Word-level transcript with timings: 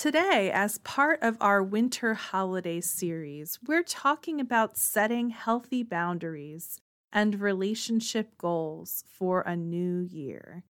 Today, 0.00 0.50
as 0.50 0.78
part 0.78 1.18
of 1.20 1.36
our 1.42 1.62
winter 1.62 2.14
holiday 2.14 2.80
series, 2.80 3.58
we're 3.66 3.82
talking 3.82 4.40
about 4.40 4.78
setting 4.78 5.28
healthy 5.28 5.82
boundaries 5.82 6.80
and 7.12 7.38
relationship 7.38 8.38
goals 8.38 9.04
for 9.06 9.42
a 9.42 9.54
new 9.54 10.00
year. 10.00 10.64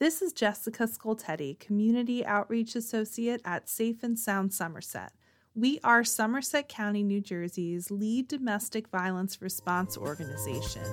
This 0.00 0.20
is 0.20 0.32
Jessica 0.32 0.88
Scoltetti, 0.88 1.56
Community 1.60 2.26
Outreach 2.26 2.74
Associate 2.74 3.40
at 3.44 3.68
Safe 3.68 4.02
and 4.02 4.18
Sound 4.18 4.52
Somerset. 4.52 5.12
We 5.58 5.80
are 5.82 6.04
Somerset 6.04 6.68
County, 6.68 7.02
New 7.02 7.20
Jersey's 7.20 7.90
lead 7.90 8.28
domestic 8.28 8.86
violence 8.90 9.42
response 9.42 9.96
organization, 9.98 10.84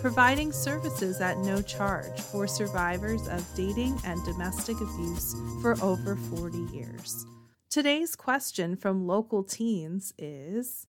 providing 0.00 0.50
services 0.50 1.20
at 1.20 1.38
no 1.38 1.62
charge 1.62 2.18
for 2.18 2.48
survivors 2.48 3.28
of 3.28 3.46
dating 3.54 4.00
and 4.04 4.20
domestic 4.24 4.80
abuse 4.80 5.36
for 5.62 5.80
over 5.80 6.16
40 6.16 6.58
years. 6.76 7.24
Today's 7.70 8.16
question 8.16 8.74
from 8.74 9.06
local 9.06 9.44
teens 9.44 10.12
is 10.18 10.88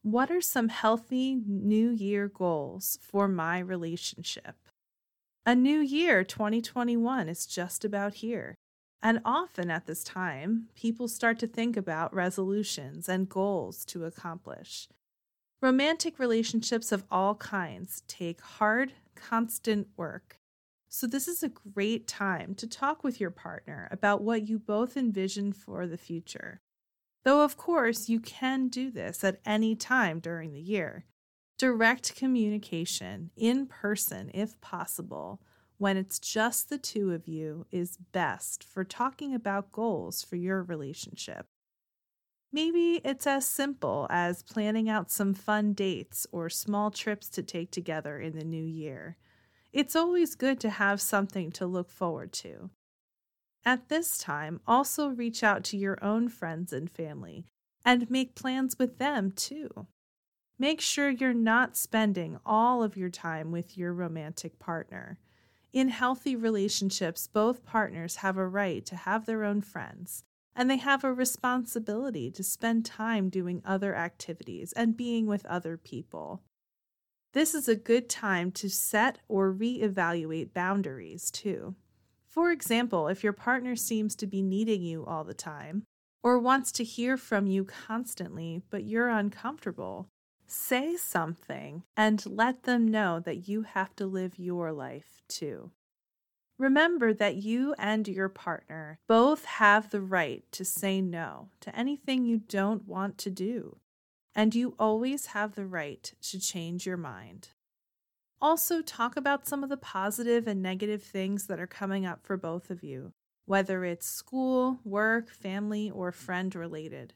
What 0.00 0.30
are 0.30 0.40
some 0.40 0.70
healthy 0.70 1.34
New 1.46 1.90
Year 1.90 2.28
goals 2.28 2.98
for 3.02 3.28
my 3.28 3.58
relationship? 3.58 4.56
A 5.44 5.54
new 5.54 5.80
year, 5.80 6.24
2021, 6.24 7.28
is 7.28 7.44
just 7.44 7.84
about 7.84 8.14
here. 8.14 8.56
And 9.04 9.20
often 9.22 9.70
at 9.70 9.84
this 9.84 10.02
time, 10.02 10.68
people 10.74 11.08
start 11.08 11.38
to 11.40 11.46
think 11.46 11.76
about 11.76 12.14
resolutions 12.14 13.06
and 13.06 13.28
goals 13.28 13.84
to 13.86 14.06
accomplish. 14.06 14.88
Romantic 15.60 16.18
relationships 16.18 16.90
of 16.90 17.04
all 17.10 17.34
kinds 17.34 18.02
take 18.08 18.40
hard, 18.40 18.94
constant 19.14 19.88
work. 19.98 20.38
So, 20.88 21.06
this 21.06 21.28
is 21.28 21.42
a 21.42 21.50
great 21.50 22.06
time 22.06 22.54
to 22.54 22.66
talk 22.66 23.04
with 23.04 23.20
your 23.20 23.30
partner 23.30 23.88
about 23.90 24.22
what 24.22 24.48
you 24.48 24.58
both 24.58 24.96
envision 24.96 25.52
for 25.52 25.86
the 25.86 25.98
future. 25.98 26.62
Though, 27.24 27.42
of 27.42 27.58
course, 27.58 28.08
you 28.08 28.20
can 28.20 28.68
do 28.68 28.90
this 28.90 29.22
at 29.22 29.40
any 29.44 29.76
time 29.76 30.18
during 30.18 30.52
the 30.52 30.60
year. 30.60 31.04
Direct 31.58 32.16
communication, 32.16 33.30
in 33.36 33.66
person 33.66 34.30
if 34.32 34.58
possible, 34.62 35.40
when 35.78 35.96
it's 35.96 36.18
just 36.18 36.68
the 36.68 36.78
two 36.78 37.12
of 37.12 37.26
you 37.26 37.66
is 37.70 37.98
best 38.12 38.62
for 38.62 38.84
talking 38.84 39.34
about 39.34 39.72
goals 39.72 40.22
for 40.22 40.36
your 40.36 40.62
relationship. 40.62 41.46
Maybe 42.52 43.00
it's 43.04 43.26
as 43.26 43.46
simple 43.46 44.06
as 44.10 44.44
planning 44.44 44.88
out 44.88 45.10
some 45.10 45.34
fun 45.34 45.72
dates 45.72 46.26
or 46.30 46.48
small 46.48 46.92
trips 46.92 47.28
to 47.30 47.42
take 47.42 47.72
together 47.72 48.20
in 48.20 48.38
the 48.38 48.44
new 48.44 48.64
year. 48.64 49.16
It's 49.72 49.96
always 49.96 50.36
good 50.36 50.60
to 50.60 50.70
have 50.70 51.00
something 51.00 51.50
to 51.52 51.66
look 51.66 51.90
forward 51.90 52.32
to. 52.34 52.70
At 53.64 53.88
this 53.88 54.18
time, 54.18 54.60
also 54.68 55.08
reach 55.08 55.42
out 55.42 55.64
to 55.64 55.76
your 55.76 55.98
own 56.04 56.28
friends 56.28 56.72
and 56.72 56.88
family 56.88 57.44
and 57.84 58.08
make 58.08 58.36
plans 58.36 58.78
with 58.78 58.98
them 58.98 59.32
too. 59.32 59.88
Make 60.58 60.80
sure 60.80 61.10
you're 61.10 61.34
not 61.34 61.76
spending 61.76 62.38
all 62.46 62.84
of 62.84 62.96
your 62.96 63.10
time 63.10 63.50
with 63.50 63.76
your 63.76 63.92
romantic 63.92 64.60
partner. 64.60 65.18
In 65.74 65.88
healthy 65.88 66.36
relationships, 66.36 67.26
both 67.26 67.64
partners 67.64 68.16
have 68.16 68.36
a 68.36 68.46
right 68.46 68.86
to 68.86 68.94
have 68.94 69.26
their 69.26 69.42
own 69.42 69.60
friends, 69.60 70.22
and 70.54 70.70
they 70.70 70.76
have 70.76 71.02
a 71.02 71.12
responsibility 71.12 72.30
to 72.30 72.44
spend 72.44 72.86
time 72.86 73.28
doing 73.28 73.60
other 73.64 73.92
activities 73.92 74.72
and 74.74 74.96
being 74.96 75.26
with 75.26 75.44
other 75.46 75.76
people. 75.76 76.42
This 77.32 77.56
is 77.56 77.68
a 77.68 77.74
good 77.74 78.08
time 78.08 78.52
to 78.52 78.70
set 78.70 79.18
or 79.26 79.52
reevaluate 79.52 80.54
boundaries, 80.54 81.28
too. 81.32 81.74
For 82.28 82.52
example, 82.52 83.08
if 83.08 83.24
your 83.24 83.32
partner 83.32 83.74
seems 83.74 84.14
to 84.14 84.28
be 84.28 84.42
needing 84.42 84.80
you 84.80 85.04
all 85.04 85.24
the 85.24 85.34
time, 85.34 85.82
or 86.22 86.38
wants 86.38 86.70
to 86.70 86.84
hear 86.84 87.16
from 87.16 87.48
you 87.48 87.64
constantly, 87.64 88.62
but 88.70 88.84
you're 88.84 89.08
uncomfortable, 89.08 90.06
Say 90.56 90.96
something 90.96 91.82
and 91.96 92.24
let 92.24 92.62
them 92.62 92.86
know 92.86 93.18
that 93.18 93.48
you 93.48 93.62
have 93.62 93.94
to 93.96 94.06
live 94.06 94.38
your 94.38 94.72
life 94.72 95.20
too. 95.28 95.72
Remember 96.58 97.12
that 97.12 97.34
you 97.34 97.74
and 97.76 98.06
your 98.06 98.28
partner 98.28 99.00
both 99.08 99.44
have 99.46 99.90
the 99.90 100.00
right 100.00 100.44
to 100.52 100.64
say 100.64 101.00
no 101.00 101.48
to 101.60 101.76
anything 101.76 102.24
you 102.24 102.38
don't 102.38 102.86
want 102.86 103.18
to 103.18 103.30
do, 103.30 103.78
and 104.32 104.54
you 104.54 104.76
always 104.78 105.26
have 105.26 105.56
the 105.56 105.66
right 105.66 106.14
to 106.22 106.38
change 106.38 106.86
your 106.86 106.96
mind. 106.96 107.48
Also, 108.40 108.80
talk 108.80 109.16
about 109.16 109.48
some 109.48 109.64
of 109.64 109.70
the 109.70 109.76
positive 109.76 110.46
and 110.46 110.62
negative 110.62 111.02
things 111.02 111.48
that 111.48 111.58
are 111.58 111.66
coming 111.66 112.06
up 112.06 112.24
for 112.24 112.36
both 112.36 112.70
of 112.70 112.84
you, 112.84 113.12
whether 113.44 113.84
it's 113.84 114.06
school, 114.06 114.78
work, 114.84 115.28
family, 115.30 115.90
or 115.90 116.12
friend 116.12 116.54
related 116.54 117.12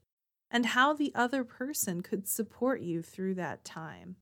and 0.50 0.66
how 0.66 0.92
the 0.92 1.12
other 1.14 1.44
person 1.44 2.00
could 2.02 2.26
support 2.26 2.80
you 2.80 3.02
through 3.02 3.34
that 3.34 3.64
time. 3.64 4.16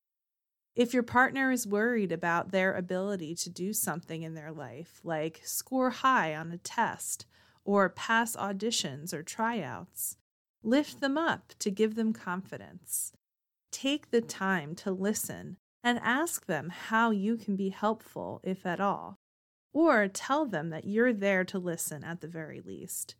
If 0.74 0.92
your 0.92 1.02
partner 1.02 1.50
is 1.50 1.66
worried 1.66 2.12
about 2.12 2.50
their 2.50 2.74
ability 2.74 3.34
to 3.36 3.50
do 3.50 3.72
something 3.72 4.22
in 4.22 4.34
their 4.34 4.52
life, 4.52 5.00
like 5.02 5.40
score 5.42 5.90
high 5.90 6.34
on 6.34 6.52
a 6.52 6.58
test 6.58 7.26
or 7.64 7.88
pass 7.88 8.36
auditions 8.36 9.14
or 9.14 9.22
tryouts, 9.22 10.16
lift 10.62 11.00
them 11.00 11.16
up 11.16 11.54
to 11.60 11.70
give 11.70 11.94
them 11.94 12.12
confidence. 12.12 13.12
Take 13.72 14.10
the 14.10 14.20
time 14.20 14.74
to 14.76 14.90
listen 14.90 15.56
and 15.82 15.98
ask 16.02 16.46
them 16.46 16.70
how 16.70 17.10
you 17.10 17.36
can 17.36 17.56
be 17.56 17.70
helpful, 17.70 18.40
if 18.42 18.66
at 18.66 18.80
all, 18.80 19.18
or 19.72 20.08
tell 20.08 20.44
them 20.44 20.70
that 20.70 20.84
you're 20.84 21.12
there 21.12 21.44
to 21.44 21.58
listen 21.58 22.02
at 22.04 22.20
the 22.20 22.28
very 22.28 22.60
least. 22.60 23.14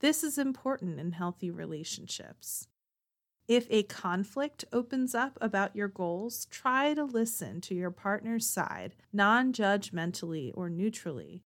This 0.00 0.22
is 0.22 0.38
important 0.38 1.00
in 1.00 1.12
healthy 1.12 1.50
relationships. 1.50 2.68
If 3.48 3.66
a 3.70 3.82
conflict 3.82 4.64
opens 4.72 5.14
up 5.14 5.38
about 5.40 5.74
your 5.74 5.88
goals, 5.88 6.46
try 6.50 6.94
to 6.94 7.04
listen 7.04 7.60
to 7.62 7.74
your 7.74 7.90
partner's 7.90 8.46
side 8.46 8.94
non 9.12 9.52
judgmentally 9.52 10.52
or 10.54 10.68
neutrally. 10.68 11.42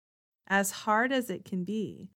As 0.47 0.71
hard 0.71 1.11
as 1.11 1.29
it 1.29 1.45
can 1.45 1.63
be, 1.63 2.09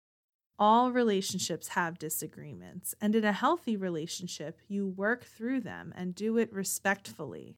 all 0.57 0.91
relationships 0.91 1.69
have 1.69 1.99
disagreements, 1.99 2.95
and 3.01 3.13
in 3.13 3.25
a 3.25 3.31
healthy 3.31 3.75
relationship, 3.75 4.59
you 4.67 4.87
work 4.87 5.25
through 5.25 5.61
them 5.61 5.93
and 5.95 6.15
do 6.15 6.37
it 6.37 6.53
respectfully. 6.53 7.57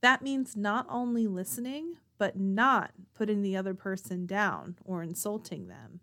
That 0.00 0.22
means 0.22 0.56
not 0.56 0.86
only 0.88 1.26
listening, 1.26 1.98
but 2.18 2.36
not 2.38 2.92
putting 3.14 3.42
the 3.42 3.56
other 3.56 3.74
person 3.74 4.26
down 4.26 4.76
or 4.84 5.02
insulting 5.02 5.68
them. 5.68 6.00